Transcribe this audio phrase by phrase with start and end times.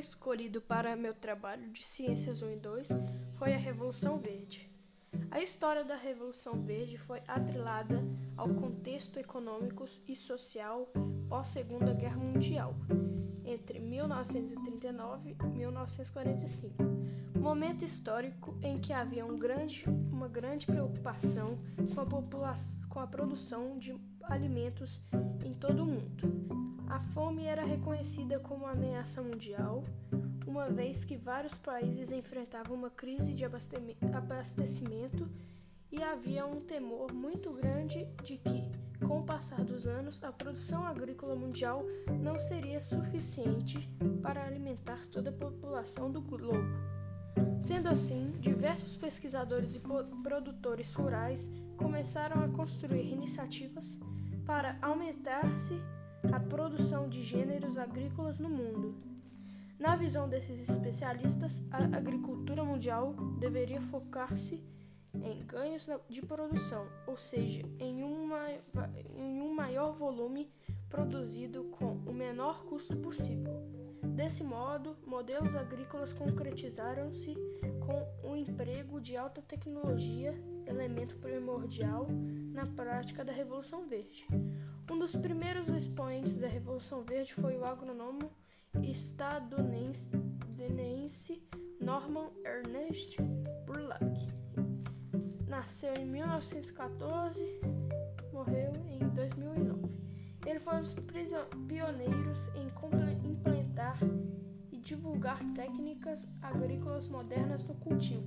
[0.00, 2.88] escolhido para meu trabalho de Ciências 1 e 2
[3.38, 4.68] foi a Revolução Verde.
[5.32, 8.02] A história da Revolução Verde foi atrelada
[8.36, 10.92] ao contexto econômico e social
[11.28, 12.74] pós-Segunda Guerra Mundial,
[13.44, 16.82] entre 1939 e 1945,
[17.38, 21.58] momento histórico em que havia um grande, uma grande preocupação
[21.94, 22.00] com
[22.44, 22.54] a,
[22.88, 25.00] com a produção de alimentos
[25.42, 26.28] em todo o mundo.
[26.88, 29.82] A fome era reconhecida como ameaça mundial,
[30.46, 35.28] uma vez que vários países enfrentavam uma crise de abastecimento
[35.92, 38.70] e havia um temor muito grande de que,
[39.06, 41.84] com o passar dos anos, a produção agrícola mundial
[42.20, 43.88] não seria suficiente
[44.22, 46.68] para alimentar toda a população do globo.
[47.60, 49.80] Sendo assim, diversos pesquisadores e
[50.22, 53.98] produtores rurais começaram a construir iniciativas
[54.46, 55.74] para aumentar-se
[56.32, 58.94] a produção de gêneros agrícolas no mundo.
[59.80, 64.62] Na visão desses especialistas, a agricultura mundial deveria focar-se
[65.14, 68.50] em ganhos de produção, ou seja, em, uma,
[69.16, 70.52] em um maior volume
[70.90, 73.54] produzido com o menor custo possível.
[74.02, 77.34] Desse modo, modelos agrícolas concretizaram-se
[77.86, 80.34] com o emprego de alta tecnologia,
[80.66, 82.06] elemento primordial
[82.52, 84.26] na prática da Revolução Verde.
[84.90, 88.30] Um dos primeiros expoentes da Revolução Verde foi o agrônomo
[88.90, 91.42] estadunidense
[91.80, 93.16] Norman Ernest
[93.66, 94.26] Borlaug.
[95.46, 97.60] Nasceu em 1914,
[98.32, 99.90] morreu em 2009.
[100.46, 100.94] Ele foi um dos
[101.68, 102.70] pioneiros em
[103.24, 103.98] implementar
[104.72, 108.26] e divulgar técnicas agrícolas modernas no cultivo,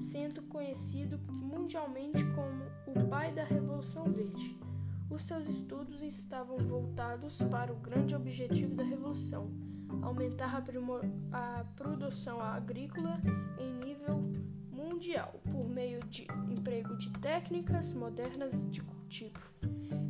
[0.00, 4.58] sendo conhecido mundialmente como o pai da Revolução Verde.
[5.10, 9.50] Os seus estudos estavam voltados para o grande objetivo da revolução:
[10.02, 13.20] aumentar a, a produção agrícola
[13.58, 14.30] em nível
[14.70, 19.38] mundial por meio de emprego de técnicas modernas de cultivo.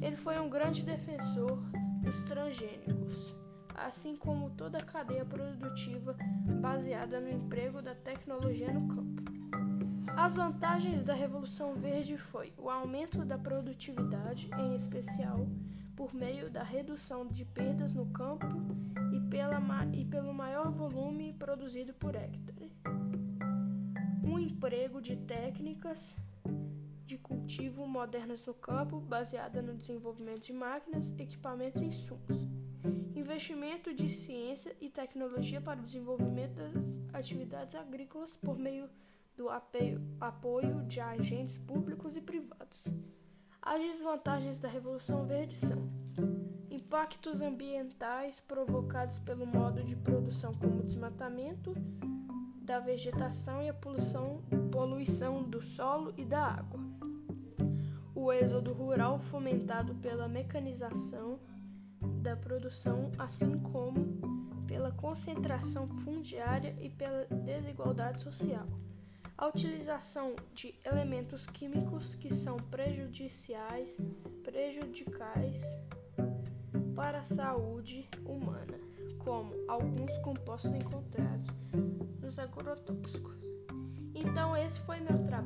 [0.00, 1.58] Ele foi um grande defensor
[2.02, 3.34] dos transgênicos,
[3.74, 6.16] assim como toda a cadeia produtiva
[6.60, 9.22] baseada no emprego da tecnologia no campo.
[10.16, 15.46] As vantagens da Revolução Verde foi o aumento da produtividade, em especial
[15.94, 18.46] por meio da redução de perdas no campo
[19.30, 19.60] pela,
[19.92, 22.72] e pelo maior volume produzido por hectare.
[24.22, 26.16] Um emprego de técnicas
[27.04, 32.48] de cultivo modernas no campo, baseada no desenvolvimento de máquinas, equipamentos e insumos.
[33.14, 38.88] Investimento de ciência e tecnologia para o desenvolvimento das atividades agrícolas por meio
[39.36, 39.48] do
[40.20, 42.86] apoio de agentes públicos e privados.
[43.60, 45.88] As desvantagens da Revolução Verde são
[46.86, 51.74] impactos ambientais provocados pelo modo de produção como o desmatamento
[52.62, 56.78] da vegetação e a poluição, poluição do solo e da água.
[58.14, 61.40] O êxodo rural fomentado pela mecanização
[62.22, 64.06] da produção, assim como
[64.68, 68.66] pela concentração fundiária e pela desigualdade social
[69.38, 74.00] a utilização de elementos químicos que são prejudiciais,
[74.42, 75.62] prejudicais
[76.96, 78.80] para a saúde humana,
[79.18, 81.48] como alguns compostos encontrados
[82.22, 83.36] nos agrotóxicos.
[84.14, 85.45] Então esse foi meu trabalho.